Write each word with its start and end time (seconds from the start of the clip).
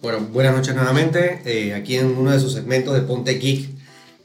Bueno, 0.00 0.20
buenas 0.30 0.54
noches 0.54 0.76
nuevamente. 0.76 1.40
Eh, 1.44 1.74
aquí 1.74 1.96
en 1.96 2.06
uno 2.06 2.30
de 2.30 2.38
sus 2.38 2.52
segmentos 2.52 2.94
de 2.94 3.00
Ponte 3.00 3.34
Geek, 3.34 3.68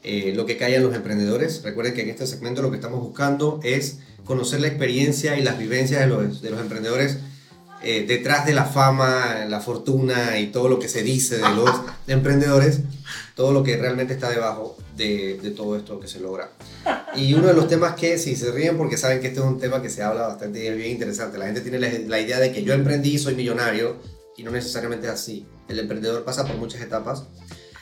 eh, 0.04 0.32
lo 0.36 0.46
que 0.46 0.56
callan 0.56 0.84
los 0.84 0.94
emprendedores. 0.94 1.62
Recuerden 1.64 1.94
que 1.94 2.02
en 2.02 2.10
este 2.10 2.28
segmento 2.28 2.62
lo 2.62 2.70
que 2.70 2.76
estamos 2.76 3.00
buscando 3.00 3.58
es 3.64 3.98
conocer 4.24 4.60
la 4.60 4.68
experiencia 4.68 5.36
y 5.36 5.42
las 5.42 5.58
vivencias 5.58 6.00
de 6.00 6.06
los, 6.06 6.42
de 6.42 6.50
los 6.50 6.60
emprendedores 6.60 7.18
eh, 7.82 8.04
detrás 8.06 8.46
de 8.46 8.54
la 8.54 8.66
fama, 8.66 9.46
la 9.48 9.60
fortuna 9.60 10.38
y 10.38 10.46
todo 10.46 10.68
lo 10.68 10.78
que 10.78 10.88
se 10.88 11.02
dice 11.02 11.38
de 11.38 11.50
los 11.56 11.70
emprendedores, 12.06 12.78
todo 13.34 13.52
lo 13.52 13.64
que 13.64 13.76
realmente 13.76 14.14
está 14.14 14.30
debajo 14.30 14.76
de, 14.96 15.40
de, 15.42 15.50
todo 15.50 15.76
esto 15.76 15.98
que 15.98 16.06
se 16.06 16.20
logra. 16.20 16.50
Y 17.16 17.34
uno 17.34 17.48
de 17.48 17.54
los 17.54 17.66
temas 17.66 17.96
que, 17.96 18.16
si 18.18 18.36
se 18.36 18.52
ríen 18.52 18.78
porque 18.78 18.96
saben 18.96 19.20
que 19.20 19.26
este 19.26 19.40
es 19.40 19.44
un 19.44 19.58
tema 19.58 19.82
que 19.82 19.90
se 19.90 20.04
habla 20.04 20.28
bastante 20.28 20.62
y 20.62 20.68
es 20.68 20.76
bien 20.76 20.92
interesante, 20.92 21.36
la 21.36 21.46
gente 21.46 21.62
tiene 21.62 21.80
la, 21.80 21.90
la 22.06 22.20
idea 22.20 22.38
de 22.38 22.52
que 22.52 22.62
yo 22.62 22.74
emprendí, 22.74 23.18
soy 23.18 23.34
millonario, 23.34 23.96
y 24.36 24.42
no 24.42 24.50
necesariamente 24.50 25.06
es 25.06 25.12
así. 25.12 25.46
El 25.68 25.78
emprendedor 25.78 26.24
pasa 26.24 26.44
por 26.46 26.56
muchas 26.56 26.80
etapas 26.80 27.24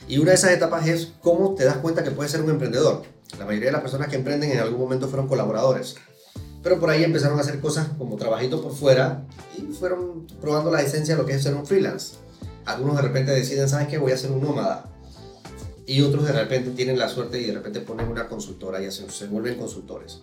y 0.08 0.18
una 0.18 0.30
de 0.30 0.36
esas 0.36 0.52
etapas 0.52 0.86
es 0.88 1.12
cómo 1.20 1.54
te 1.54 1.64
das 1.64 1.76
cuenta 1.76 2.02
que 2.02 2.10
puedes 2.10 2.32
ser 2.32 2.42
un 2.42 2.50
emprendedor. 2.50 3.02
La 3.38 3.46
mayoría 3.46 3.68
de 3.68 3.72
las 3.72 3.82
personas 3.82 4.08
que 4.08 4.16
emprenden 4.16 4.50
en 4.50 4.58
algún 4.58 4.80
momento 4.80 5.08
fueron 5.08 5.28
colaboradores, 5.28 5.96
pero 6.62 6.78
por 6.78 6.90
ahí 6.90 7.02
empezaron 7.04 7.38
a 7.38 7.42
hacer 7.42 7.60
cosas 7.60 7.88
como 7.96 8.16
trabajitos 8.16 8.60
por 8.60 8.74
fuera 8.74 9.24
y 9.56 9.72
fueron 9.72 10.26
probando 10.40 10.70
la 10.70 10.82
esencia 10.82 11.14
de 11.14 11.22
lo 11.22 11.26
que 11.26 11.34
es 11.34 11.42
ser 11.42 11.54
un 11.54 11.66
freelance. 11.66 12.16
Algunos 12.66 12.96
de 12.96 13.02
repente 13.02 13.32
deciden, 13.32 13.68
¿sabes 13.68 13.88
qué? 13.88 13.98
Voy 13.98 14.12
a 14.12 14.16
ser 14.16 14.30
un 14.30 14.42
nómada. 14.42 14.88
Y 15.86 16.02
otros 16.02 16.24
de 16.24 16.32
repente 16.32 16.70
tienen 16.70 16.98
la 16.98 17.08
suerte 17.08 17.40
y 17.40 17.46
de 17.46 17.54
repente 17.54 17.80
ponen 17.80 18.08
una 18.08 18.28
consultora 18.28 18.80
y 18.80 18.90
se, 18.90 19.10
se 19.10 19.26
vuelven 19.26 19.56
consultores. 19.56 20.22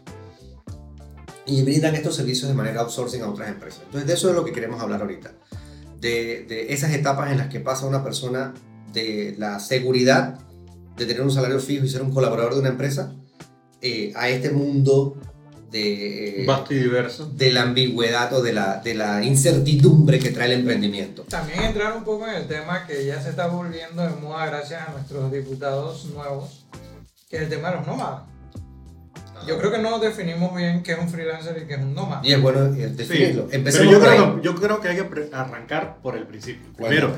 Y 1.46 1.64
brindan 1.64 1.96
estos 1.96 2.16
servicios 2.16 2.48
de 2.48 2.54
manera 2.54 2.82
outsourcing 2.82 3.24
a 3.24 3.30
otras 3.30 3.50
empresas. 3.50 3.82
Entonces 3.86 4.08
de 4.08 4.14
eso 4.14 4.30
es 4.30 4.36
lo 4.36 4.46
que 4.46 4.54
queremos 4.54 4.80
hablar 4.82 5.02
ahorita 5.02 5.34
de, 6.00 6.68
esas 6.70 6.92
etapas 6.94 7.32
en 7.32 7.38
las 7.38 7.48
que 7.48 7.60
pasa 7.60 7.86
una 7.86 8.04
persona 8.04 8.54
de 8.94 9.36
la 9.38 9.60
seguridad 9.60 10.40
de 10.98 11.06
tener 11.06 11.22
un 11.22 11.32
salario 11.32 11.60
fijo 11.60 11.86
y 11.86 11.90
ser 11.90 12.02
un 12.02 12.12
colaborador 12.12 12.56
de 12.56 12.60
una 12.62 12.70
empresa 12.70 13.14
eh, 13.82 14.12
a 14.16 14.30
este 14.30 14.52
mundo 14.52 15.18
de, 15.72 16.44
Vasto 16.48 16.74
y 16.74 16.80
diverso. 16.80 17.32
de 17.36 17.52
la 17.52 17.62
ambigüedad 17.62 18.34
o 18.34 18.42
de 18.42 18.54
la, 18.54 18.78
de 18.78 18.96
la 18.96 19.24
incertidumbre 19.24 20.20
que 20.20 20.32
trae 20.32 20.48
el 20.48 20.60
emprendimiento. 20.60 21.24
También 21.24 21.64
entrar 21.64 21.96
un 21.96 22.04
poco 22.04 22.28
en 22.28 22.36
el 22.36 22.48
tema 22.48 22.88
que 22.88 23.06
ya 23.06 23.22
se 23.22 23.30
está 23.30 23.48
volviendo 23.48 24.02
de 24.02 24.10
moda 24.10 24.48
gracias 24.48 24.88
a 24.88 24.92
nuestros 24.92 25.32
diputados 25.32 26.06
nuevos, 26.06 26.66
que 27.30 27.38
es 27.38 27.44
el 27.44 27.50
tema 27.50 27.70
de 27.70 27.78
los 27.78 27.88
nómadas. 27.88 28.24
Yo 29.48 29.58
creo 29.58 29.72
que 29.72 29.80
no 29.80 30.00
definimos 30.00 30.56
bien 30.56 30.84
qué 30.84 30.94
es 30.94 31.00
un 31.00 31.10
freelancer 31.10 31.62
y 31.64 31.68
qué 31.68 31.76
es 31.76 31.80
un 31.82 31.94
nómada. 31.94 32.22
Y 32.24 32.34
es 32.34 32.42
bueno 32.42 32.66
eh, 32.66 32.90
definirlo. 32.90 33.48
Sí, 33.50 33.62
pero 33.64 33.84
yo 33.84 34.00
creo, 34.00 34.42
yo 34.42 34.56
creo, 34.56 34.82
que 34.82 34.90
hay 34.90 34.98
que 34.98 35.30
arrancar 35.34 36.00
por 36.02 36.18
el 36.18 36.26
principio. 36.26 36.72
Primero, 36.74 37.16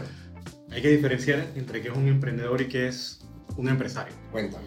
hay 0.72 0.82
que 0.82 0.90
diferenciar 0.90 1.48
entre 1.56 1.82
qué 1.82 1.90
es 1.90 1.96
un 1.96 2.08
emprendedor 2.08 2.62
y 2.62 2.68
qué 2.68 2.88
es 2.88 3.22
un 3.58 3.70
empresario. 3.70 4.14
Cuéntame. 4.32 4.66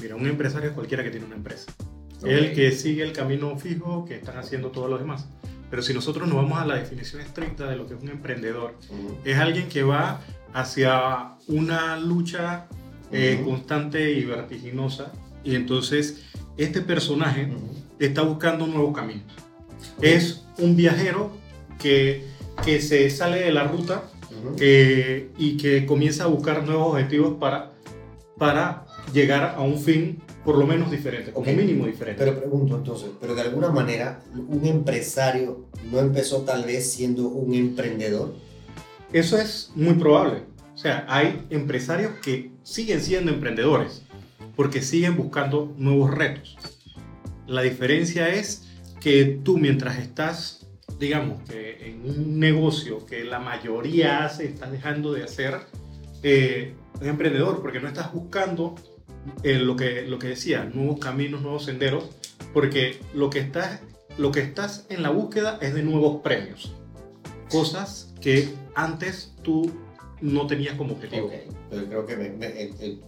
Mira, 0.00 0.16
un 0.16 0.26
empresario 0.26 0.68
es 0.68 0.74
cualquiera 0.74 1.02
que 1.02 1.10
tiene 1.10 1.26
una 1.26 1.36
empresa. 1.36 1.72
Es 2.18 2.38
el 2.38 2.52
que 2.52 2.72
sigue 2.72 3.04
el 3.04 3.12
camino 3.12 3.56
fijo 3.58 4.04
que 4.04 4.16
están 4.16 4.38
haciendo 4.38 4.70
todos 4.70 4.90
los 4.90 4.98
demás. 4.98 5.28
Pero 5.70 5.82
si 5.82 5.92
nosotros 5.92 6.26
nos 6.26 6.36
vamos 6.36 6.58
a 6.58 6.64
la 6.64 6.76
definición 6.76 7.20
estricta 7.20 7.68
de 7.68 7.76
lo 7.76 7.86
que 7.86 7.94
es 7.94 8.02
un 8.02 8.08
emprendedor, 8.08 8.74
es 9.24 9.36
alguien 9.38 9.68
que 9.68 9.82
va 9.82 10.20
hacia 10.52 11.34
una 11.46 11.98
lucha 11.98 12.66
eh, 13.12 13.40
constante 13.44 14.12
y 14.12 14.24
vertiginosa 14.24 15.12
y 15.44 15.54
entonces 15.54 16.24
este 16.58 16.80
personaje 16.80 17.48
está 17.98 18.22
buscando 18.22 18.66
nuevos 18.66 18.94
caminos. 18.94 19.24
Es 20.02 20.44
un 20.58 20.76
viajero 20.76 21.30
que, 21.78 22.24
que 22.64 22.82
se 22.82 23.08
sale 23.10 23.40
de 23.40 23.52
la 23.52 23.64
ruta 23.64 24.10
eh, 24.58 25.30
y 25.38 25.56
que 25.56 25.86
comienza 25.86 26.24
a 26.24 26.26
buscar 26.26 26.64
nuevos 26.64 26.92
objetivos 26.92 27.36
para, 27.38 27.72
para 28.36 28.86
llegar 29.12 29.54
a 29.56 29.62
un 29.62 29.78
fin 29.78 30.20
por 30.44 30.56
lo 30.56 30.66
menos 30.66 30.90
diferente, 30.90 31.32
como 31.32 31.46
mínimo 31.52 31.86
diferente. 31.86 32.24
Pero 32.24 32.38
pregunto 32.38 32.76
entonces, 32.76 33.10
pero 33.20 33.34
de 33.34 33.42
alguna 33.42 33.70
manera 33.70 34.20
un 34.34 34.64
empresario 34.66 35.66
no 35.90 36.00
empezó 36.00 36.42
tal 36.42 36.64
vez 36.64 36.90
siendo 36.90 37.28
un 37.28 37.54
emprendedor? 37.54 38.34
Eso 39.12 39.38
es 39.38 39.70
muy 39.74 39.94
probable. 39.94 40.42
O 40.74 40.78
sea, 40.78 41.04
hay 41.08 41.46
empresarios 41.50 42.12
que 42.22 42.52
siguen 42.62 43.00
siendo 43.02 43.32
emprendedores 43.32 44.02
porque 44.58 44.82
siguen 44.82 45.16
buscando 45.16 45.72
nuevos 45.78 46.12
retos. 46.12 46.58
La 47.46 47.62
diferencia 47.62 48.34
es 48.34 48.66
que 49.00 49.38
tú 49.44 49.56
mientras 49.56 49.98
estás, 49.98 50.66
digamos, 50.98 51.48
que 51.48 51.88
en 51.88 52.04
un 52.04 52.40
negocio 52.40 53.06
que 53.06 53.22
la 53.22 53.38
mayoría 53.38 54.24
hace, 54.24 54.46
estás 54.46 54.72
dejando 54.72 55.12
de 55.12 55.22
hacer, 55.22 55.60
eh, 56.24 56.74
emprendedor, 57.00 57.62
porque 57.62 57.78
no 57.78 57.86
estás 57.86 58.12
buscando 58.12 58.74
eh, 59.44 59.60
lo, 59.60 59.76
que, 59.76 60.02
lo 60.02 60.18
que 60.18 60.26
decía, 60.26 60.64
nuevos 60.64 60.98
caminos, 60.98 61.40
nuevos 61.40 61.66
senderos, 61.66 62.10
porque 62.52 62.98
lo 63.14 63.30
que, 63.30 63.38
estás, 63.38 63.80
lo 64.18 64.32
que 64.32 64.40
estás 64.40 64.86
en 64.88 65.04
la 65.04 65.10
búsqueda 65.10 65.60
es 65.62 65.72
de 65.72 65.84
nuevos 65.84 66.20
premios, 66.22 66.74
cosas 67.48 68.12
que 68.20 68.48
antes 68.74 69.36
tú 69.44 69.70
no 70.20 70.46
tenías 70.46 70.76
como 70.76 70.94
objetivo. 70.94 71.30
Pero 71.70 71.86
creo 71.86 72.06
que 72.06 72.16
me, 72.16 72.30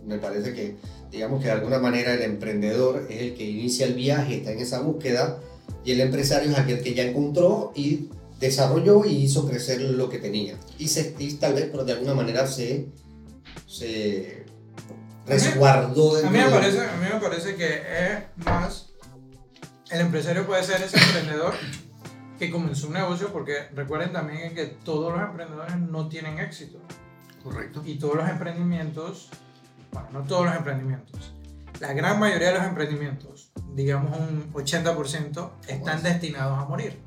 me, 0.06 0.18
parece 0.18 0.52
que, 0.52 0.76
digamos 1.10 1.40
que 1.40 1.46
de 1.46 1.52
alguna 1.52 1.78
manera 1.78 2.14
el 2.14 2.22
emprendedor 2.22 3.06
es 3.08 3.20
el 3.20 3.34
que 3.34 3.44
inicia 3.44 3.86
el 3.86 3.94
viaje, 3.94 4.36
está 4.36 4.52
en 4.52 4.60
esa 4.60 4.80
búsqueda, 4.80 5.40
y 5.84 5.92
el 5.92 6.00
empresario 6.00 6.50
es 6.50 6.58
aquel 6.58 6.82
que 6.82 6.94
ya 6.94 7.04
encontró 7.04 7.72
y 7.74 8.08
desarrolló 8.38 9.04
y 9.04 9.16
hizo 9.16 9.46
crecer 9.46 9.80
lo 9.80 10.08
que 10.08 10.18
tenía. 10.18 10.56
Y, 10.78 10.88
se, 10.88 11.14
tal 11.38 11.54
vez, 11.54 11.68
pero 11.70 11.84
de 11.84 11.92
alguna 11.92 12.14
manera 12.14 12.46
se, 12.46 12.86
se 13.66 14.44
resguardó. 15.26 16.16
A 16.16 16.30
mí, 16.30 16.38
me 16.38 16.50
parece, 16.50 16.80
a 16.80 16.96
mí 16.96 17.06
me 17.12 17.20
parece 17.20 17.54
que 17.54 17.74
es 17.76 18.44
más, 18.44 18.90
el 19.90 20.00
empresario 20.00 20.46
puede 20.46 20.64
ser 20.64 20.82
ese 20.82 20.98
emprendedor 20.98 21.54
que 22.40 22.50
comenzó 22.50 22.86
un 22.86 22.94
negocio, 22.94 23.30
porque 23.34 23.68
recuerden 23.74 24.14
también 24.14 24.54
que 24.54 24.64
todos 24.64 25.12
los 25.12 25.22
emprendedores 25.22 25.76
no 25.76 26.08
tienen 26.08 26.38
éxito. 26.38 26.78
Correcto. 27.44 27.82
Y 27.84 27.98
todos 27.98 28.16
los 28.16 28.28
emprendimientos, 28.30 29.28
bueno, 29.92 30.08
no 30.10 30.22
todos 30.22 30.46
los 30.46 30.56
emprendimientos, 30.56 31.34
la 31.80 31.92
gran 31.92 32.18
mayoría 32.18 32.48
de 32.48 32.54
los 32.54 32.64
emprendimientos, 32.64 33.52
digamos 33.74 34.18
un 34.18 34.50
80%, 34.54 35.50
están 35.68 36.02
destinados 36.02 36.58
a 36.58 36.64
morir. 36.64 36.98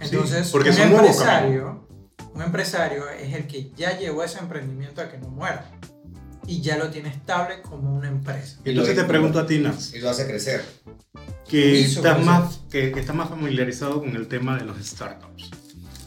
Entonces, 0.00 0.50
porque 0.50 0.68
un, 0.68 0.80
empresario, 0.80 1.88
un 2.34 2.42
empresario 2.42 3.08
es 3.08 3.34
el 3.34 3.46
que 3.46 3.70
ya 3.74 3.98
llevó 3.98 4.22
ese 4.22 4.38
emprendimiento 4.38 5.00
a 5.00 5.08
que 5.08 5.16
no 5.16 5.30
muera 5.30 5.70
y 6.46 6.60
ya 6.60 6.76
lo 6.76 6.90
tiene 6.90 7.08
estable 7.08 7.62
como 7.62 7.96
una 7.96 8.08
empresa. 8.08 8.58
Y 8.66 8.70
entonces 8.70 8.96
te 8.96 9.04
pregunto 9.04 9.38
a 9.40 9.46
ti, 9.46 9.60
Nas. 9.60 9.94
Y 9.94 10.00
lo 10.00 10.10
hace 10.10 10.26
crecer 10.26 10.62
que 11.48 11.80
está, 11.80 12.18
más, 12.18 12.60
que, 12.70 12.88
está 12.90 13.12
más 13.12 13.28
familiarizado 13.28 14.00
con 14.00 14.16
el 14.16 14.26
tema 14.26 14.56
de 14.58 14.64
los 14.64 14.78
startups 14.78 15.50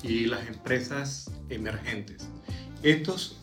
y 0.04 0.26
las 0.26 0.48
empresas 0.48 1.32
emergentes. 1.50 2.30
Estos 2.84 3.40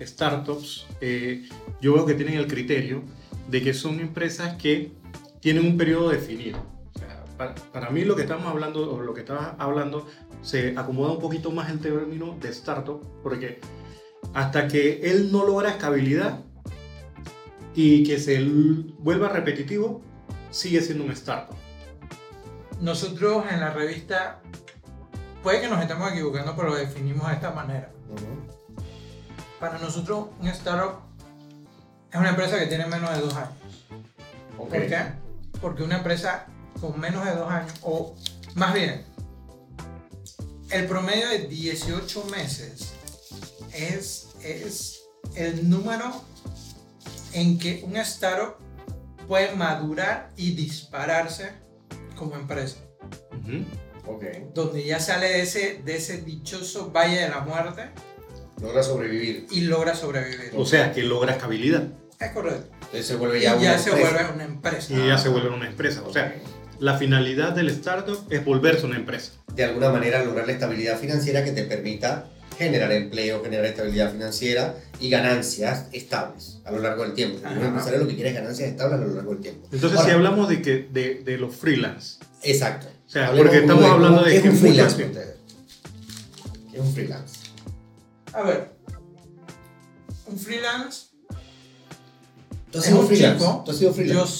startups, 0.00 0.86
eh, 1.00 1.48
yo 1.80 1.94
veo 1.94 2.06
que 2.06 2.14
tienen 2.14 2.34
el 2.34 2.46
criterio 2.46 3.02
de 3.48 3.62
que 3.62 3.74
son 3.74 4.00
empresas 4.00 4.56
que 4.56 4.92
tienen 5.40 5.64
un 5.64 5.76
periodo 5.76 6.10
definido. 6.10 6.58
para, 7.72 7.90
mí 7.90 8.04
lo 8.04 8.16
que 8.16 8.22
estamos 8.22 8.46
hablando, 8.46 8.92
o 8.92 9.00
lo 9.00 9.14
que 9.14 9.20
estabas 9.20 9.54
hablando, 9.58 10.06
se 10.42 10.76
acomoda 10.76 11.12
un 11.12 11.20
poquito 11.20 11.50
más 11.52 11.70
el 11.70 11.78
término 11.78 12.36
de 12.40 12.48
startup, 12.48 13.00
porque 13.22 13.60
hasta 14.34 14.66
que 14.66 15.00
él 15.04 15.30
no 15.30 15.46
logra 15.46 15.70
estabilidad 15.70 16.40
y 17.74 18.02
que 18.02 18.18
se 18.18 18.44
vuelva 18.98 19.28
repetitivo, 19.28 20.02
sigue 20.50 20.80
siendo 20.80 21.04
un 21.04 21.10
startup. 21.12 21.56
Nosotros 22.80 23.44
en 23.50 23.60
la 23.60 23.70
revista, 23.70 24.40
puede 25.42 25.60
que 25.60 25.68
nos 25.68 25.80
estemos 25.80 26.12
equivocando, 26.12 26.54
pero 26.56 26.68
lo 26.70 26.76
definimos 26.76 27.26
de 27.28 27.34
esta 27.34 27.50
manera. 27.50 27.90
Para 29.58 29.78
nosotros, 29.78 30.28
un 30.40 30.48
startup 30.48 31.00
es 32.12 32.18
una 32.18 32.30
empresa 32.30 32.58
que 32.58 32.66
tiene 32.66 32.86
menos 32.86 33.14
de 33.14 33.20
dos 33.20 33.34
años. 33.34 33.52
¿Por 34.56 34.70
qué? 34.70 35.12
Porque 35.60 35.82
una 35.82 35.98
empresa 35.98 36.46
con 36.80 36.98
menos 36.98 37.24
de 37.24 37.34
dos 37.34 37.50
años, 37.50 37.72
o 37.82 38.14
más 38.54 38.72
bien, 38.72 39.04
el 40.70 40.86
promedio 40.86 41.28
de 41.28 41.46
18 41.48 42.24
meses 42.26 42.92
es, 43.72 44.28
es 44.42 45.02
el 45.34 45.68
número 45.68 46.22
en 47.32 47.58
que 47.58 47.82
un 47.84 47.96
startup 47.96 48.56
puede 49.28 49.54
madurar 49.54 50.30
y 50.36 50.52
dispararse 50.52 51.50
como 52.16 52.34
empresa. 52.34 52.78
okay. 54.06 54.46
Donde 54.54 54.84
ya 54.84 54.98
sale 54.98 55.28
de 55.28 55.42
ese, 55.42 55.82
de 55.84 55.96
ese 55.96 56.22
dichoso 56.22 56.90
valle 56.90 57.20
de 57.20 57.28
la 57.28 57.40
muerte. 57.40 57.90
Logra 58.60 58.82
sobrevivir. 58.82 59.46
Y 59.50 59.60
logra 59.60 59.94
sobrevivir. 59.94 60.52
O 60.56 60.66
sea, 60.66 60.92
que 60.92 61.02
logra 61.02 61.34
estabilidad. 61.34 61.84
Es 62.18 62.32
correcto. 62.32 62.68
Entonces 62.72 63.06
se 63.06 63.16
vuelve 63.16 63.40
ya, 63.40 63.56
y 63.56 63.62
ya 63.62 63.78
se 63.78 63.90
vuelve 63.90 64.32
una 64.34 64.44
empresa. 64.44 64.94
Y 64.94 65.06
ya 65.06 65.18
se 65.18 65.28
vuelve 65.28 65.50
una 65.50 65.68
empresa. 65.68 66.02
O 66.04 66.12
sea, 66.12 66.34
la 66.80 66.96
finalidad 66.96 67.52
del 67.52 67.68
startup 67.68 68.26
es 68.30 68.44
volverse 68.44 68.86
una 68.86 68.96
empresa. 68.96 69.32
De 69.52 69.64
alguna 69.64 69.90
manera 69.90 70.24
lograr 70.24 70.46
la 70.46 70.52
estabilidad 70.52 70.98
financiera 70.98 71.44
que 71.44 71.52
te 71.52 71.64
permita 71.64 72.30
generar 72.58 72.90
empleo, 72.92 73.42
generar 73.42 73.64
estabilidad 73.66 74.10
financiera 74.12 74.74
y 75.00 75.08
ganancias 75.08 75.86
estables 75.92 76.58
a 76.64 76.72
lo 76.72 76.80
largo 76.80 77.04
del 77.04 77.14
tiempo. 77.14 77.38
Un 77.48 77.64
empresario 77.64 78.00
lo 78.00 78.08
que 78.08 78.14
quiere 78.16 78.30
es 78.30 78.34
ganancias 78.36 78.68
estables 78.70 79.00
a 79.00 79.04
lo 79.04 79.14
largo 79.14 79.30
del 79.32 79.40
tiempo. 79.40 79.68
Entonces, 79.72 79.96
Ahora, 79.98 80.08
si 80.10 80.14
hablamos 80.14 80.48
de, 80.48 80.60
que, 80.62 80.88
de, 80.92 81.22
de 81.24 81.38
los 81.38 81.54
freelance, 81.54 82.18
Exacto. 82.42 82.88
O 83.06 83.10
sea, 83.10 83.28
Hablemos 83.28 83.48
porque 83.50 83.60
estamos 83.62 83.84
hablando 83.84 84.18
cómo- 84.18 84.22
de 84.26 84.30
¿qué 84.32 84.36
es 84.36 84.42
que 84.42 84.48
un 84.50 84.56
freelance 84.56 84.96
gente- 84.96 85.14
para 85.20 85.26
ustedes? 85.30 86.70
¿Qué 86.70 86.76
es 86.78 86.82
un 86.82 86.92
freelance? 86.94 87.34
A 88.34 88.42
ver, 88.42 88.70
un 90.26 90.38
freelance 90.38 91.06
¿Tú 92.70 92.78
has 92.78 92.84
es 92.84 92.90
sido 92.90 93.00
un 93.00 93.06
freelance? 93.08 93.38
chico. 93.38 93.62
¿Tú 93.64 93.70
has 93.70 93.76
sido 93.78 93.90
Yo 93.90 93.94
freelance? 93.96 94.32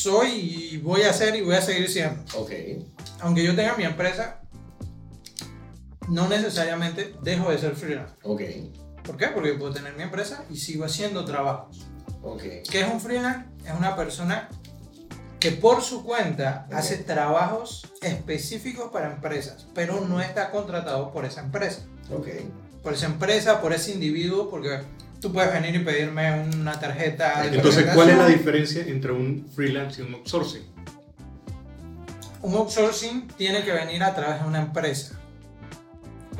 soy 0.00 0.28
y 0.72 0.76
voy 0.78 1.02
a 1.02 1.12
ser 1.12 1.36
y 1.36 1.42
voy 1.42 1.54
a 1.54 1.62
seguir 1.62 1.88
siendo. 1.88 2.20
Ok. 2.36 2.50
Aunque 3.20 3.44
yo 3.44 3.54
tenga 3.54 3.76
mi 3.76 3.84
empresa, 3.84 4.39
no 6.10 6.28
necesariamente 6.28 7.14
dejo 7.22 7.50
de 7.50 7.58
ser 7.58 7.74
freelance. 7.76 8.14
Ok. 8.22 8.42
¿Por 9.04 9.16
qué? 9.16 9.28
Porque 9.28 9.54
puedo 9.54 9.72
tener 9.72 9.94
mi 9.96 10.02
empresa 10.02 10.44
y 10.50 10.56
sigo 10.56 10.84
haciendo 10.84 11.24
trabajos. 11.24 11.86
Ok. 12.22 12.42
¿Qué 12.70 12.80
es 12.82 12.92
un 12.92 13.00
freelance? 13.00 13.46
Es 13.64 13.72
una 13.78 13.96
persona 13.96 14.48
que 15.38 15.52
por 15.52 15.82
su 15.82 16.04
cuenta 16.04 16.66
hace 16.72 16.98
trabajos 16.98 17.90
específicos 18.02 18.90
para 18.92 19.10
empresas, 19.10 19.66
pero 19.74 20.00
no 20.00 20.20
está 20.20 20.50
contratado 20.50 21.12
por 21.12 21.24
esa 21.24 21.40
empresa. 21.40 21.82
Ok. 22.12 22.28
Por 22.82 22.92
esa 22.92 23.06
empresa, 23.06 23.60
por 23.60 23.72
ese 23.72 23.92
individuo, 23.92 24.50
porque 24.50 24.80
tú 25.20 25.32
puedes 25.32 25.52
venir 25.52 25.76
y 25.76 25.84
pedirme 25.84 26.42
una 26.54 26.78
tarjeta. 26.78 27.42
de 27.42 27.56
entonces, 27.56 27.86
¿cuál 27.94 28.10
es 28.10 28.18
la 28.18 28.26
diferencia 28.26 28.82
entre 28.82 29.12
un 29.12 29.48
freelance 29.54 30.02
y 30.02 30.04
un 30.04 30.14
outsourcing? 30.14 30.62
Un 32.42 32.54
outsourcing 32.54 33.28
tiene 33.36 33.62
que 33.62 33.72
venir 33.72 34.02
a 34.02 34.14
través 34.14 34.42
de 34.42 34.48
una 34.48 34.60
empresa. 34.60 35.19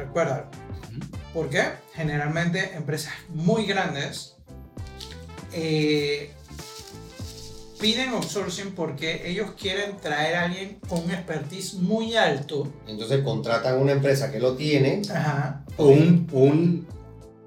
Recuérdalo. 0.01 0.47
¿Por 1.35 1.49
qué? 1.49 1.63
Generalmente 1.95 2.73
empresas 2.75 3.13
muy 3.29 3.65
grandes 3.67 4.37
eh, 5.53 6.33
piden 7.81 8.11
outsourcing 8.11 8.73
porque 8.75 9.23
ellos 9.29 9.53
quieren 9.59 9.97
traer 9.99 10.37
a 10.37 10.45
alguien 10.45 10.79
con 10.89 11.05
un 11.05 11.11
expertise 11.11 11.75
muy 11.75 12.17
alto. 12.17 12.73
Entonces 12.87 13.23
contratan 13.23 13.79
una 13.79 13.93
empresa 13.93 14.31
que 14.31 14.39
lo 14.41 14.55
tiene. 14.57 15.03
Ajá. 15.11 15.65
O, 15.77 15.87
un, 15.89 16.87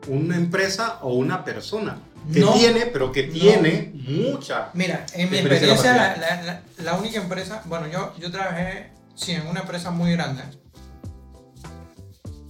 una 0.07 0.35
empresa 0.35 0.99
o 1.01 1.13
una 1.13 1.43
persona 1.43 1.97
que 2.31 2.39
No. 2.39 2.53
tiene, 2.53 2.85
pero 2.87 3.11
que 3.11 3.27
No. 3.27 3.33
tiene 3.33 3.91
mucha. 3.93 4.69
Mira, 4.73 5.05
en 5.13 5.29
mi 5.29 5.37
Experiencia 5.37 5.93
la- 6.17 6.61
la 6.83 6.93
única 6.95 7.19
empresa, 7.21 7.61
bueno, 7.65 7.87
yo, 7.87 8.13
yo 8.19 8.31
trabajé, 8.31 8.91
sí, 9.15 9.33
en 9.33 9.45
una 9.47 9.61
empresa 9.61 9.91
muy 9.91 10.13
grande. 10.13 10.43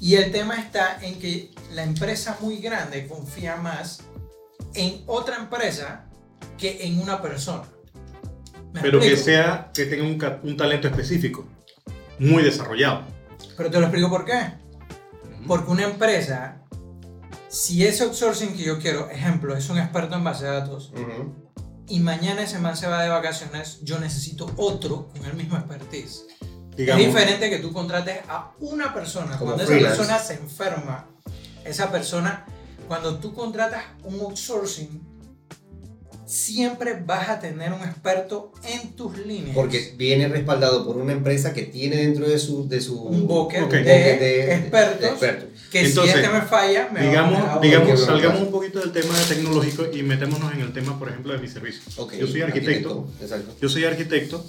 Y 0.03 0.17
el 0.17 0.33
tema 0.33 0.55
está 0.55 0.97
en 1.01 1.17
que 1.17 1.51
la 1.71 1.83
empresa 1.83 2.37
muy 2.41 2.57
grande 2.57 3.07
confía 3.07 3.55
más 3.55 4.01
en 4.73 5.01
otra 5.07 5.37
empresa 5.37 6.09
que 6.57 6.85
en 6.85 6.99
una 6.99 7.21
persona. 7.21 7.63
¿Me 8.73 8.81
Pero 8.81 8.99
que 8.99 9.15
sea, 9.15 9.71
que 9.73 9.85
tenga 9.85 10.41
un, 10.43 10.57
talento 10.57 10.89
específico, 10.89 11.47
muy 12.19 12.43
desarrollado. 12.43 13.05
Pero 13.55 13.71
te 13.71 13.79
lo 13.79 13.85
explico 13.85 14.09
por 14.09 14.25
qué. 14.25 14.55
Porque 15.47 15.71
una 15.71 15.85
empresa, 15.85 16.61
si 17.47 17.87
ese 17.87 18.03
outsourcing 18.03 18.57
que 18.57 18.63
yo 18.63 18.79
quiero, 18.79 19.09
ejemplo, 19.09 19.55
es 19.55 19.69
un 19.69 19.77
experto 19.77 20.17
en 20.17 20.25
base 20.25 20.43
de 20.43 20.51
datos, 20.51 20.91
y 21.87 22.01
mañana 22.01 22.43
ese 22.43 22.59
man 22.59 22.75
se 22.75 22.87
va 22.87 23.03
de 23.03 23.09
vacaciones, 23.09 23.79
yo 23.83 23.99
necesito 23.99 24.51
otro 24.57 25.07
con 25.13 25.23
el 25.23 25.33
mismo 25.35 25.55
expertise. 25.55 26.25
Digamos, 26.75 27.01
es 27.05 27.13
diferente 27.13 27.49
que 27.49 27.59
tú 27.59 27.71
contrates 27.71 28.19
a 28.27 28.51
una 28.59 28.93
persona. 28.93 29.37
Como 29.37 29.51
cuando 29.53 29.65
freelance. 29.65 30.01
esa 30.01 30.13
persona 30.13 30.19
se 30.19 30.33
enferma, 30.43 31.07
esa 31.65 31.91
persona, 31.91 32.45
cuando 32.87 33.17
tú 33.19 33.33
contratas 33.33 33.83
un 34.03 34.19
outsourcing, 34.21 35.01
siempre 36.25 36.99
vas 37.05 37.29
a 37.29 37.39
tener 37.39 37.71
un 37.73 37.81
experto 37.81 38.51
en 38.63 38.93
tus 38.95 39.17
líneas. 39.19 39.55
Porque 39.55 39.93
viene 39.97 40.27
respaldado 40.27 40.85
por 40.85 40.97
una 40.97 41.11
empresa 41.13 41.53
que 41.53 41.63
tiene 41.63 41.97
dentro 41.97 42.27
de 42.27 42.39
su. 42.39 42.67
De 42.67 42.81
su 42.81 43.01
un 43.03 43.27
bucket 43.27 43.63
Ok. 43.63 43.71
de, 43.71 43.77
bucket 43.79 44.19
de- 44.19 44.55
expertos, 44.55 44.99
de 45.01 45.07
expertos. 45.09 45.49
que 45.71 45.79
Entonces, 45.85 46.13
si 46.13 46.19
este 46.21 46.33
me 46.33 46.41
falla, 46.41 46.89
me 46.91 46.99
va 47.01 47.05
a 47.05 47.09
digamos, 47.09 47.39
poner 47.39 47.49
a 47.57 47.59
digamos 47.59 48.05
salgamos 48.05 48.41
un 48.41 48.51
poquito 48.51 48.79
del 48.79 48.91
tema 48.91 49.13
tecnológico 49.27 49.85
y 49.93 50.01
metémonos 50.03 50.53
en 50.53 50.61
el 50.61 50.73
tema, 50.73 50.97
por 50.97 51.09
ejemplo, 51.09 51.33
de 51.33 51.39
mi 51.39 51.47
servicio. 51.47 51.81
Ok, 51.97 52.13
Yo 52.15 52.27
soy 52.27 52.41
arquitecto. 52.41 53.07
Exacto. 53.21 53.55
Yo 53.61 53.69
soy 53.69 53.85
arquitecto 53.85 54.43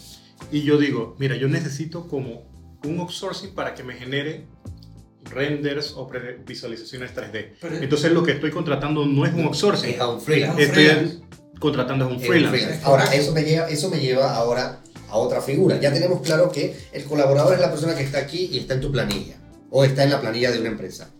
y 0.50 0.62
yo 0.62 0.78
digo, 0.78 1.16
mira, 1.18 1.36
yo 1.36 1.48
necesito 1.48 2.06
como 2.08 2.42
un 2.84 3.00
outsourcing 3.00 3.54
para 3.54 3.74
que 3.74 3.82
me 3.82 3.94
genere 3.94 4.46
renders 5.30 5.94
o 5.96 6.08
visualizaciones 6.46 7.12
3D. 7.14 7.54
Pero- 7.60 7.76
Entonces 7.78 8.12
lo 8.12 8.22
que 8.22 8.32
estoy 8.32 8.50
contratando 8.50 9.06
no 9.06 9.24
es 9.26 9.32
un 9.34 9.44
outsourcing, 9.44 9.90
Es 9.94 10.00
a 10.00 10.08
un 10.08 10.20
freelance. 10.20 10.62
Estoy 10.62 11.22
contratando 11.58 12.04
a 12.04 12.08
un 12.08 12.20
freelance. 12.20 12.58
freelance. 12.58 12.84
Ahora, 12.84 13.04
eso 13.14 13.32
me, 13.32 13.42
lleva, 13.42 13.68
eso 13.68 13.88
me 13.88 13.98
lleva 14.00 14.34
ahora 14.34 14.80
a 15.08 15.16
otra 15.16 15.40
figura. 15.40 15.80
Ya 15.80 15.92
tenemos 15.92 16.20
claro 16.20 16.50
que 16.52 16.76
el 16.92 17.04
colaborador 17.04 17.54
es 17.54 17.60
la 17.60 17.70
persona 17.70 17.94
que 17.94 18.02
está 18.02 18.18
aquí 18.18 18.48
y 18.52 18.58
está 18.58 18.74
en 18.74 18.80
tu 18.80 18.92
planilla. 18.92 19.36
O 19.70 19.84
está 19.84 20.04
en 20.04 20.10
la 20.10 20.20
planilla 20.20 20.52
de 20.52 20.60
una 20.60 20.68
empresa. 20.68 21.10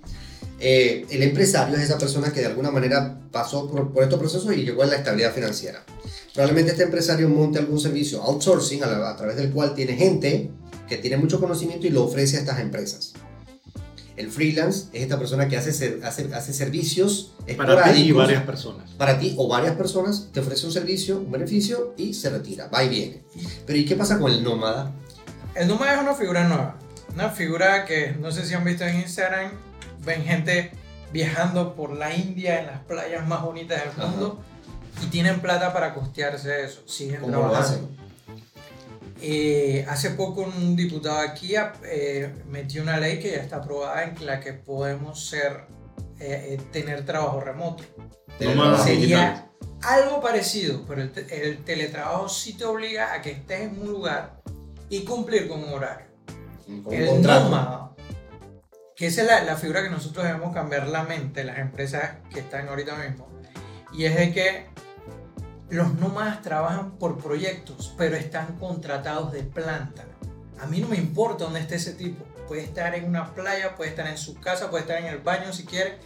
Eh, 0.60 1.04
el 1.10 1.22
empresario 1.22 1.76
es 1.76 1.82
esa 1.82 1.98
persona 1.98 2.32
que 2.32 2.40
de 2.40 2.46
alguna 2.46 2.70
manera 2.70 3.18
pasó 3.32 3.68
por, 3.70 3.92
por 3.92 4.02
estos 4.02 4.18
procesos 4.18 4.52
y 4.56 4.62
llegó 4.64 4.82
a 4.82 4.86
la 4.86 4.96
estabilidad 4.96 5.32
financiera. 5.34 5.84
Probablemente 6.32 6.72
este 6.72 6.84
empresario 6.84 7.28
monte 7.28 7.58
algún 7.58 7.80
servicio 7.80 8.22
outsourcing 8.22 8.82
a, 8.82 8.86
la- 8.86 9.10
a 9.10 9.16
través 9.16 9.36
del 9.36 9.50
cual 9.50 9.74
tiene 9.74 9.94
gente 9.96 10.50
que 10.88 10.96
tiene 10.98 11.16
mucho 11.16 11.40
conocimiento 11.40 11.86
y 11.86 11.90
lo 11.90 12.04
ofrece 12.04 12.36
a 12.36 12.40
estas 12.40 12.60
empresas. 12.60 13.12
El 14.16 14.30
freelance 14.30 14.86
es 14.92 15.02
esta 15.02 15.18
persona 15.18 15.48
que 15.48 15.56
hace, 15.56 15.98
hace, 16.04 16.32
hace 16.32 16.52
servicios 16.52 17.32
Para 17.56 17.92
ti 17.92 18.00
y 18.02 18.12
varias 18.12 18.44
personas. 18.44 18.88
para 18.92 19.18
ti 19.18 19.34
o 19.36 19.48
varias 19.48 19.74
personas, 19.74 20.28
te 20.32 20.38
ofrece 20.38 20.66
un 20.66 20.72
servicio, 20.72 21.18
un 21.18 21.32
beneficio 21.32 21.94
y 21.96 22.14
se 22.14 22.30
retira, 22.30 22.68
va 22.68 22.84
y 22.84 22.88
viene. 22.90 23.24
Pero 23.66 23.76
¿y 23.76 23.84
qué 23.84 23.96
pasa 23.96 24.18
con 24.20 24.30
el 24.30 24.44
nómada? 24.44 24.92
El 25.56 25.66
nómada 25.66 25.94
es 25.96 26.00
una 26.00 26.14
figura 26.14 26.46
nueva. 26.46 26.78
Una 27.12 27.30
figura 27.30 27.84
que 27.84 28.12
no 28.20 28.30
sé 28.30 28.44
si 28.46 28.54
han 28.54 28.62
visto 28.64 28.84
en 28.84 29.00
Instagram. 29.00 29.50
Ven 30.04 30.24
gente 30.24 30.70
viajando 31.12 31.74
por 31.74 31.92
la 31.92 32.14
India 32.14 32.60
en 32.60 32.66
las 32.66 32.80
playas 32.80 33.26
más 33.26 33.42
bonitas 33.42 33.80
del 33.80 33.88
Ajá. 33.90 34.06
mundo 34.06 34.42
y 35.02 35.06
tienen 35.06 35.40
plata 35.40 35.72
para 35.72 35.94
costearse 35.94 36.64
eso. 36.64 36.82
Siguen 36.86 37.20
¿Cómo 37.20 37.32
lo 37.32 37.38
trabajando. 37.50 37.88
hacen? 37.88 38.04
Eh, 39.22 39.86
hace 39.88 40.10
poco 40.10 40.42
un 40.42 40.76
diputado 40.76 41.18
aquí 41.20 41.54
eh, 41.84 42.34
metió 42.50 42.82
una 42.82 42.98
ley 42.98 43.18
que 43.20 43.30
ya 43.30 43.36
está 43.38 43.56
aprobada 43.56 44.02
en 44.04 44.26
la 44.26 44.40
que 44.40 44.52
podemos 44.52 45.26
ser, 45.28 45.66
eh, 46.20 46.58
eh, 46.58 46.60
tener 46.72 47.06
trabajo 47.06 47.40
remoto. 47.40 47.84
Teletrabajo. 48.38 48.84
Sería 48.84 49.48
algo 49.82 50.20
parecido, 50.20 50.84
pero 50.86 51.02
el, 51.02 51.12
te- 51.12 51.48
el 51.48 51.58
teletrabajo 51.64 52.28
sí 52.28 52.54
te 52.54 52.64
obliga 52.64 53.14
a 53.14 53.22
que 53.22 53.30
estés 53.30 53.60
en 53.62 53.80
un 53.80 53.86
lugar 53.92 54.40
y 54.90 55.00
cumplir 55.04 55.48
con 55.48 55.62
un 55.62 55.72
horario. 55.72 56.06
Con 56.82 56.92
el 56.94 57.06
contrato. 57.08 57.44
nómada, 57.44 57.93
que 58.96 59.06
esa 59.06 59.22
es 59.22 59.26
la, 59.26 59.42
la 59.44 59.56
figura 59.56 59.82
que 59.82 59.90
nosotros 59.90 60.24
debemos 60.24 60.54
cambiar 60.54 60.88
la 60.88 61.02
mente, 61.04 61.44
las 61.44 61.58
empresas 61.58 62.16
que 62.32 62.40
están 62.40 62.68
ahorita 62.68 62.94
mismo, 62.96 63.28
y 63.92 64.04
es 64.04 64.16
de 64.16 64.32
que 64.32 64.66
los 65.70 65.94
nómadas 65.94 66.42
trabajan 66.42 66.92
por 66.98 67.18
proyectos, 67.18 67.94
pero 67.96 68.16
están 68.16 68.58
contratados 68.58 69.32
de 69.32 69.42
planta. 69.42 70.04
A 70.60 70.66
mí 70.66 70.80
no 70.80 70.88
me 70.88 70.96
importa 70.96 71.44
dónde 71.44 71.60
esté 71.60 71.76
ese 71.76 71.94
tipo. 71.94 72.24
Puede 72.46 72.62
estar 72.62 72.94
en 72.94 73.06
una 73.06 73.34
playa, 73.34 73.74
puede 73.74 73.90
estar 73.90 74.06
en 74.06 74.18
su 74.18 74.34
casa, 74.38 74.70
puede 74.70 74.82
estar 74.82 74.98
en 74.98 75.06
el 75.06 75.18
baño 75.18 75.52
si 75.52 75.64
quiere, 75.64 75.98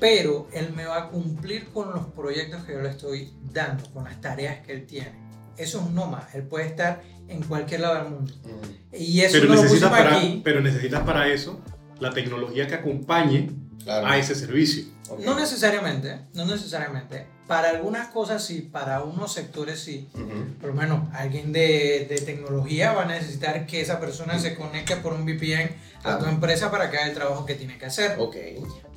pero 0.00 0.48
él 0.52 0.72
me 0.74 0.84
va 0.84 0.96
a 1.04 1.08
cumplir 1.08 1.68
con 1.72 1.92
los 1.92 2.06
proyectos 2.06 2.64
que 2.64 2.72
yo 2.72 2.80
le 2.82 2.90
estoy 2.90 3.32
dando, 3.52 3.90
con 3.92 4.04
las 4.04 4.20
tareas 4.20 4.60
que 4.66 4.72
él 4.72 4.86
tiene. 4.86 5.12
Eso 5.56 5.78
es 5.78 5.84
un 5.86 5.94
nómada. 5.94 6.28
Él 6.34 6.42
puede 6.42 6.66
estar 6.66 7.02
en 7.28 7.42
cualquier 7.42 7.80
lado 7.80 7.94
del 8.02 8.12
mundo. 8.12 8.32
Mm, 8.44 8.94
Y 8.96 9.20
eso 9.20 9.34
Pero 9.38 9.48
no 9.48 9.54
lo 9.54 9.62
pusimos 9.68 9.90
para, 9.90 10.16
aquí. 10.16 10.40
pero 10.44 10.60
necesitas 10.60 11.00
para 11.04 11.28
eso 11.28 11.60
la 12.00 12.10
tecnología 12.12 12.66
que 12.66 12.74
acompañe 12.74 13.50
claro. 13.84 14.06
a 14.06 14.18
ese 14.18 14.34
servicio. 14.34 14.84
Ok. 15.08 15.20
No 15.24 15.38
necesariamente, 15.38 16.20
no 16.34 16.44
necesariamente. 16.46 17.26
Para 17.46 17.70
algunas 17.70 18.08
cosas 18.08 18.44
sí, 18.44 18.60
para 18.62 19.02
unos 19.02 19.32
sectores 19.32 19.80
sí. 19.80 20.08
Ujú. 20.14 20.54
Por 20.60 20.68
lo 20.70 20.74
menos 20.74 21.08
alguien 21.12 21.52
de, 21.52 22.06
de 22.08 22.20
tecnología 22.24 22.92
va 22.92 23.02
a 23.02 23.06
necesitar 23.06 23.66
que 23.66 23.80
esa 23.80 23.98
persona 23.98 24.38
se 24.38 24.54
conecte 24.54 24.94
por 24.96 25.12
un 25.12 25.24
VPN 25.24 25.70
a 26.04 26.12
tu 26.14 26.18
Claro. 26.24 26.28
empresa 26.28 26.70
para 26.70 26.90
que 26.90 26.96
haga 26.98 27.08
el 27.08 27.14
trabajo 27.14 27.44
que 27.44 27.56
tiene 27.56 27.76
que 27.76 27.86
hacer. 27.86 28.14
Ok, 28.20 28.36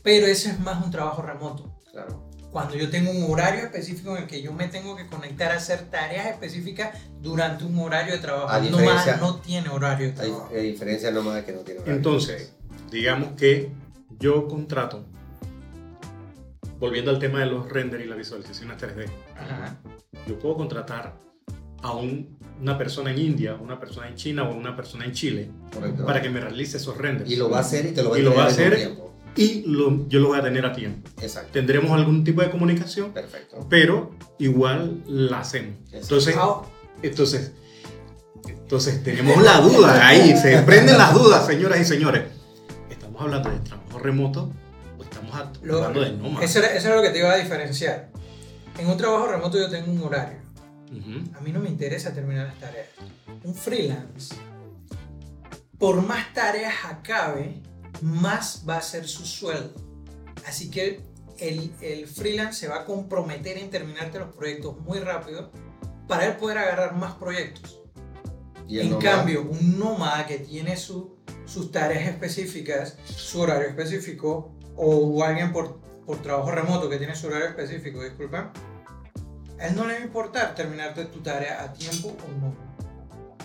Pero 0.03 0.27
ese 0.27 0.51
es 0.51 0.59
más 0.59 0.83
un 0.85 0.91
trabajo 0.91 1.21
remoto. 1.23 1.73
claro. 1.91 2.31
Cuando 2.51 2.75
yo 2.75 2.87
tengo 2.91 3.09
un 3.09 3.31
horario 3.31 3.63
específico 3.63 4.15
en 4.15 4.21
el 4.23 4.29
que 4.29 4.43
yo 4.43 4.53
me 4.53 4.67
tengo 4.67 4.95
que 4.95 5.07
conectar 5.07 5.51
a 5.51 5.55
hacer 5.55 5.89
tareas 5.89 6.27
específicas 6.27 6.95
durante 7.19 7.63
un 7.65 7.79
horario 7.79 8.13
de 8.13 8.19
trabajo. 8.19 8.47
A 8.47 8.59
no, 8.59 8.77
más, 8.77 9.19
no 9.19 9.37
tiene 9.37 9.69
horario 9.69 10.05
de 10.09 10.13
trabajo. 10.13 10.51
hay 10.55 10.71
diferencia 10.73 11.09
nómada 11.09 11.43
que 11.43 11.51
no 11.51 11.61
tiene 11.61 11.79
horario. 11.79 11.95
Entonces, 11.95 12.53
digamos 12.93 13.31
que 13.33 13.69
yo 14.19 14.47
contrato, 14.47 15.03
volviendo 16.79 17.11
al 17.11 17.19
tema 17.19 17.39
de 17.39 17.47
los 17.47 17.67
render 17.69 18.01
y 18.01 18.05
la 18.05 18.15
visualización 18.15 18.71
a 18.71 18.77
3D, 18.77 19.05
Ajá. 19.37 19.77
yo 20.27 20.37
puedo 20.39 20.55
contratar 20.55 21.15
a 21.81 21.91
un- 21.93 22.37
una 22.61 22.77
persona 22.77 23.11
en 23.11 23.17
India, 23.19 23.55
una 23.55 23.79
persona 23.79 24.07
en 24.07 24.15
China 24.15 24.43
o 24.47 24.55
una 24.55 24.75
persona 24.75 25.05
en 25.05 25.11
Chile 25.11 25.49
Correcto. 25.73 26.05
para 26.05 26.21
que 26.21 26.29
me 26.29 26.39
realice 26.39 26.77
esos 26.77 26.97
renders. 26.97 27.29
Y 27.29 27.35
lo 27.35 27.49
va 27.49 27.57
a 27.57 27.61
hacer 27.61 27.85
y 27.87 27.91
te 27.91 28.03
lo 28.03 28.11
va 28.11 28.15
a 28.15 28.19
Y 28.19 28.21
lo 28.21 28.35
va 28.35 28.43
a 28.43 28.47
hacer 28.47 28.75
tiempo. 28.75 29.11
y 29.35 29.63
lo- 29.65 30.07
yo 30.07 30.19
lo 30.19 30.27
voy 30.29 30.39
a 30.39 30.43
tener 30.43 30.65
a 30.65 30.71
tiempo. 30.71 31.09
Exacto. 31.21 31.49
Tendremos 31.51 31.91
algún 31.91 32.23
tipo 32.23 32.41
de 32.41 32.49
comunicación, 32.51 33.11
Perfecto. 33.11 33.65
pero 33.69 34.11
igual 34.39 35.01
la 35.07 35.39
hacemos. 35.39 35.75
Entonces, 35.91 36.35
Ah, 36.37 36.61
entonces, 37.01 37.51
entonces 38.47 39.03
tenemos 39.03 39.41
la 39.43 39.59
duda 39.61 40.07
ahí, 40.07 40.37
se 40.37 40.59
prenden 40.59 40.97
las 40.97 41.13
dudas, 41.13 41.45
señoras 41.45 41.81
y 41.81 41.85
señores. 41.85 42.23
¿Estamos 43.23 43.47
hablando 43.47 43.49
de 43.63 43.69
trabajo 43.69 43.99
remoto 43.99 44.51
o 44.99 45.03
estamos 45.03 45.35
a- 45.35 45.51
Lo- 45.61 45.77
hablando 45.77 46.01
de 46.01 46.11
nómada? 46.11 46.45
Eso 46.45 46.59
era, 46.59 46.73
eso 46.73 46.87
era 46.87 46.97
lo 46.97 47.01
que 47.01 47.09
te 47.09 47.19
iba 47.19 47.31
a 47.31 47.37
diferenciar. 47.37 48.09
En 48.77 48.87
un 48.87 48.97
trabajo 48.97 49.27
remoto 49.27 49.57
yo 49.57 49.69
tengo 49.69 49.91
un 49.91 50.01
horario. 50.03 50.39
Ujú. 50.91 51.37
A 51.37 51.41
mí 51.41 51.51
no 51.53 51.59
me 51.59 51.69
interesa 51.69 52.13
terminar 52.13 52.47
las 52.47 52.59
tareas. 52.59 52.87
Un 53.43 53.55
freelance, 53.55 54.35
por 55.77 56.01
más 56.05 56.33
tareas 56.33 56.73
acabe, 56.85 57.61
más 58.01 58.65
va 58.67 58.77
a 58.77 58.81
ser 58.81 59.07
su 59.07 59.25
sueldo. 59.25 59.73
Así 60.45 60.69
que 60.69 61.01
el, 61.39 61.71
el 61.81 62.07
freelance 62.07 62.59
se 62.61 62.67
va 62.67 62.81
a 62.81 62.85
comprometer 62.85 63.57
en 63.57 63.69
terminarte 63.69 64.19
los 64.19 64.33
proyectos 64.35 64.77
muy 64.81 64.99
rápido 64.99 65.49
para 66.07 66.25
él 66.25 66.35
poder 66.35 66.57
agarrar 66.57 66.93
más 66.95 67.13
proyectos. 67.13 67.79
Y 68.67 68.79
En 68.79 68.91
nómada, 68.91 69.11
cambio, 69.17 69.41
un 69.43 69.79
nómada 69.79 70.25
que 70.25 70.39
tiene 70.39 70.75
su- 70.77 71.17
sus 71.45 71.71
tareas 71.71 72.07
específicas, 72.07 72.97
su 73.05 73.41
horario 73.41 73.67
específico, 73.67 74.53
o 74.75 75.23
alguien 75.23 75.51
por, 75.51 75.79
por 76.05 76.21
trabajo 76.21 76.51
remoto 76.51 76.89
que 76.89 76.97
tiene 76.97 77.15
su 77.15 77.27
horario 77.27 77.47
específico, 77.47 78.03
disculpen, 78.03 78.49
a 79.59 79.67
él 79.67 79.75
no 79.75 79.85
le 79.87 79.93
va 79.93 79.99
a 79.99 80.03
importar 80.03 80.55
terminarte 80.55 81.05
tu 81.05 81.19
tarea 81.19 81.63
a 81.63 81.73
tiempo 81.73 82.09
o 82.09 82.41
no. 82.41 82.73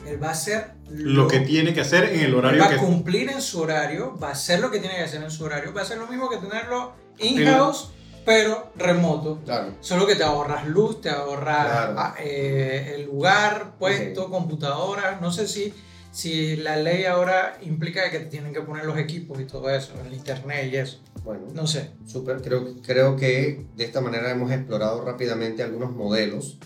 Él 0.07 0.23
va 0.23 0.28
a 0.28 0.33
hacer 0.33 0.73
Lo 0.88 1.28
que 1.28 1.40
tiene 1.40 1.75
que 1.75 1.81
hacer 1.81 2.05
en 2.05 2.21
el 2.21 2.26
él 2.26 2.35
horario 2.35 2.61
va 2.61 2.71
a 2.71 2.76
cumplir 2.76 3.31
en 3.31 3.43
su 3.43 3.61
horario, 3.61 4.17
va 4.19 4.28
a 4.28 4.33
hacer 4.33 4.61
lo 4.61 4.71
que 4.71 4.78
tiene 4.78 4.97
que 4.97 5.02
hacer 5.02 5.23
en 5.23 5.31
su 5.31 5.45
horario, 5.45 5.75
va 5.75 5.83
a 5.83 5.85
hacer 5.85 5.99
lo 5.99 6.07
mismo 6.07 6.31
que 6.31 6.38
tenerlo 6.38 6.95
in-house, 7.19 7.90
pero 8.25 8.73
remoto. 8.76 9.40
Claro. 9.45 9.75
Solo 9.81 10.07
que 10.07 10.14
te 10.14 10.23
ahorras 10.23 10.67
luz, 10.67 11.00
te 11.00 11.11
ahorras 11.11 11.67
Claro. 11.67 11.95
ah, 11.99 12.14
eh, 12.21 12.95
el 12.97 13.07
lugar, 13.07 13.75
puesto, 13.78 14.31
computadora. 14.31 15.19
No 15.21 15.33
sé 15.33 15.49
si, 15.49 15.75
si 16.10 16.56
la 16.56 16.76
ley 16.76 17.04
ahora 17.04 17.58
implica 17.62 18.10
que 18.10 18.20
te 18.20 18.26
tienen 18.26 18.52
que 18.52 18.62
poner 18.62 18.84
los 18.84 18.98
equipos 18.98 19.40
y 19.40 19.44
todo 19.44 19.70
eso, 19.70 19.92
el 20.04 20.14
internet 20.14 20.70
y 20.72 20.76
eso. 20.76 21.00
Bueno, 21.24 21.42
No 21.54 21.66
sé. 21.66 21.90
Súper, 22.06 22.40
creo, 22.40 22.76
creo 22.82 23.16
que 23.16 23.66
de 23.76 23.84
esta 23.84 24.00
manera 24.00 24.30
hemos 24.30 24.50
explorado 24.50 25.04
rápidamente 25.04 25.62
algunos 25.62 25.94
modelos, 25.94 26.58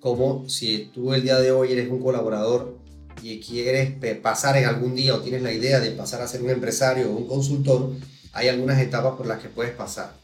como 0.00 0.48
si 0.48 0.90
tú 0.92 1.14
el 1.14 1.22
día 1.22 1.38
de 1.38 1.52
hoy 1.52 1.72
eres 1.72 1.90
un 1.90 2.00
colaborador 2.00 2.78
y 3.22 3.40
quieres 3.40 3.92
pasar 4.20 4.56
en 4.56 4.66
algún 4.66 4.94
día 4.94 5.14
o 5.14 5.20
tienes 5.20 5.42
la 5.42 5.52
idea 5.52 5.80
de 5.80 5.90
pasar 5.90 6.22
a 6.22 6.28
ser 6.28 6.42
un 6.42 6.50
empresario 6.50 7.10
o 7.10 7.16
un 7.16 7.26
consultor, 7.26 7.92
hay 8.32 8.48
algunas 8.48 8.80
etapas 8.80 9.14
por 9.16 9.26
las 9.26 9.40
que 9.40 9.48
puedes 9.48 9.72
pasar. 9.72 10.14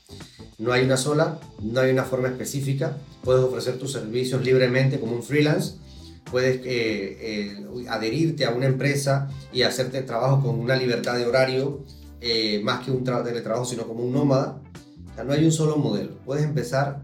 No 0.58 0.72
hay 0.72 0.84
una 0.84 0.96
sola, 0.96 1.38
no 1.60 1.80
hay 1.80 1.90
una 1.90 2.04
forma 2.04 2.28
específica, 2.28 2.96
puedes 3.22 3.42
ofrecer 3.42 3.78
tus 3.78 3.92
servicios 3.92 4.42
libremente 4.44 4.98
como 4.98 5.14
un 5.16 5.22
freelance, 5.22 5.74
puedes 6.30 6.56
eh, 6.64 6.64
eh, 6.66 7.86
adherirte 7.88 8.44
a 8.44 8.50
una 8.50 8.66
empresa 8.66 9.28
y 9.52 9.62
hacerte 9.62 10.02
trabajo 10.02 10.42
con 10.42 10.58
una 10.58 10.76
libertad 10.76 11.16
de 11.16 11.26
horario 11.26 11.84
eh, 12.20 12.60
más 12.64 12.84
que 12.84 12.90
un 12.90 13.04
tra- 13.04 13.22
teletrabajo, 13.24 13.64
sino 13.64 13.86
como 13.86 14.02
un 14.04 14.12
nómada. 14.12 14.60
O 15.12 15.14
sea, 15.14 15.24
no 15.24 15.32
hay 15.32 15.44
un 15.44 15.52
solo 15.52 15.76
modelo. 15.76 16.16
Puedes 16.24 16.44
empezar 16.44 17.02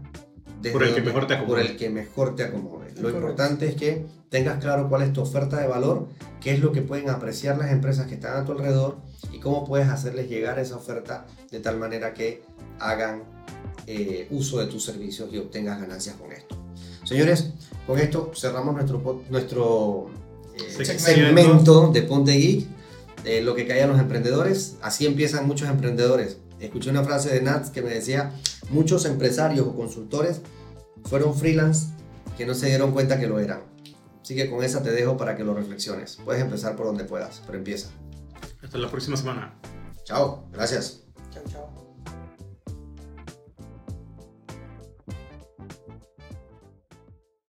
desde 0.61 0.73
Por 0.73 0.83
el 0.83 0.89
que 0.89 0.95
donde- 1.01 1.11
mejor 1.13 1.27
te 1.27 1.33
acomode. 1.35 1.61
Por 1.61 1.71
el 1.71 1.77
que 1.77 1.89
mejor 1.89 2.35
te 2.35 2.43
acomode. 2.43 2.85
Lo 2.89 2.95
Correcto. 3.01 3.17
importante 3.17 3.67
es 3.67 3.75
que 3.75 4.05
tengas 4.29 4.59
claro 4.59 4.87
cuál 4.89 5.01
es 5.03 5.13
tu 5.13 5.21
oferta 5.21 5.59
de 5.59 5.67
valor, 5.67 6.07
qué 6.39 6.51
es 6.53 6.59
lo 6.59 6.71
que 6.71 6.81
pueden 6.81 7.09
apreciar 7.09 7.57
las 7.57 7.71
empresas 7.71 8.07
que 8.07 8.15
están 8.15 8.37
a 8.37 8.45
tu 8.45 8.51
alrededor 8.51 8.97
y 9.31 9.39
cómo 9.39 9.65
puedes 9.65 9.87
hacerles 9.89 10.29
llegar 10.29 10.59
esa 10.59 10.75
oferta 10.75 11.25
de 11.51 11.59
tal 11.59 11.77
manera 11.77 12.13
que 12.13 12.43
hagan 12.79 13.23
eh, 13.87 14.27
uso 14.31 14.59
de 14.59 14.67
tus 14.67 14.83
servicios 14.85 15.29
y 15.33 15.37
obtengas 15.37 15.79
ganancias 15.81 16.15
con 16.15 16.31
esto. 16.31 16.55
Señores, 17.03 17.51
con 17.87 17.99
esto 17.99 18.31
cerramos 18.35 18.73
nuestro, 18.75 19.23
nuestro 19.29 20.09
eh, 20.55 20.85
Segmento. 20.85 21.91
de 21.91 22.01
Ponte 22.03 22.33
Geek, 22.33 22.67
de 23.23 23.41
lo 23.41 23.55
que 23.55 23.67
callan 23.67 23.89
los 23.89 23.99
emprendedores. 23.99 24.77
Así 24.81 25.05
empiezan 25.05 25.47
muchos 25.47 25.69
emprendedores. 25.69 26.37
Escuché 26.59 26.89
una 26.89 27.03
frase 27.03 27.33
de 27.33 27.41
Nats 27.41 27.69
que 27.69 27.81
me 27.81 27.89
decía, 27.89 28.31
muchos 28.69 29.05
empresarios 29.05 29.67
o 29.67 29.75
consultores 29.75 30.41
fueron 31.03 31.35
freelance 31.35 31.87
que 32.37 32.45
no 32.45 32.53
se 32.53 32.67
dieron 32.67 32.91
cuenta 32.91 33.19
que 33.19 33.27
lo 33.27 33.39
eran. 33.39 33.61
Así 34.21 34.35
que 34.35 34.49
con 34.49 34.63
esa 34.63 34.81
te 34.81 34.91
dejo 34.91 35.17
para 35.17 35.35
que 35.35 35.43
lo 35.43 35.53
reflexiones. 35.53 36.17
Puedes 36.23 36.41
empezar 36.41 36.77
por 36.77 36.85
donde 36.85 37.03
puedas, 37.03 37.41
pero 37.45 37.57
empieza. 37.57 37.89
Hasta 38.63 38.77
la 38.77 38.89
próxima 38.89 39.17
semana. 39.17 39.53
Chao, 40.05 40.47
gracias. 40.51 41.01
Chao, 41.33 41.43
chao. 41.51 41.72